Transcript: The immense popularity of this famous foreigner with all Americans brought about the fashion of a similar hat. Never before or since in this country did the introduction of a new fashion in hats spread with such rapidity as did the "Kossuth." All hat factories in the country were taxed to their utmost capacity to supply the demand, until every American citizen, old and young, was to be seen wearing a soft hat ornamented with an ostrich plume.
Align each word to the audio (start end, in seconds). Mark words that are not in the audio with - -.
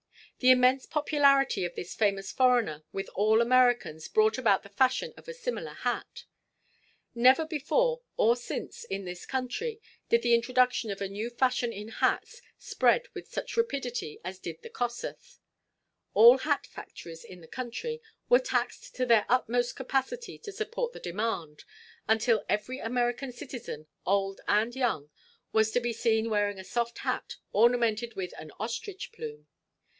The 0.39 0.49
immense 0.49 0.87
popularity 0.87 1.63
of 1.65 1.75
this 1.75 1.93
famous 1.93 2.31
foreigner 2.31 2.83
with 2.91 3.07
all 3.13 3.39
Americans 3.39 4.07
brought 4.07 4.39
about 4.39 4.63
the 4.63 4.69
fashion 4.69 5.13
of 5.15 5.27
a 5.27 5.35
similar 5.35 5.73
hat. 5.75 6.23
Never 7.13 7.45
before 7.45 8.01
or 8.17 8.35
since 8.35 8.83
in 8.83 9.05
this 9.05 9.27
country 9.27 9.79
did 10.09 10.23
the 10.23 10.33
introduction 10.33 10.89
of 10.89 10.99
a 10.99 11.07
new 11.07 11.29
fashion 11.29 11.71
in 11.71 11.89
hats 11.89 12.41
spread 12.57 13.09
with 13.13 13.31
such 13.31 13.55
rapidity 13.55 14.19
as 14.23 14.39
did 14.39 14.63
the 14.63 14.71
"Kossuth." 14.71 15.37
All 16.15 16.39
hat 16.39 16.65
factories 16.65 17.23
in 17.23 17.41
the 17.41 17.47
country 17.47 18.01
were 18.27 18.39
taxed 18.39 18.95
to 18.95 19.05
their 19.05 19.27
utmost 19.29 19.75
capacity 19.75 20.39
to 20.39 20.51
supply 20.51 20.87
the 20.91 20.99
demand, 20.99 21.63
until 22.07 22.43
every 22.49 22.79
American 22.79 23.31
citizen, 23.31 23.85
old 24.07 24.41
and 24.47 24.75
young, 24.75 25.11
was 25.51 25.69
to 25.69 25.79
be 25.79 25.93
seen 25.93 26.31
wearing 26.31 26.57
a 26.57 26.63
soft 26.63 26.97
hat 26.99 27.35
ornamented 27.51 28.15
with 28.15 28.33
an 28.39 28.51
ostrich 28.59 29.11
plume. 29.11 29.45